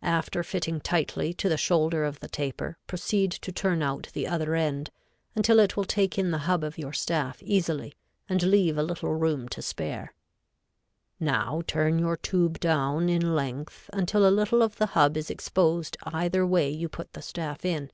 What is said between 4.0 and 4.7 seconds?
the other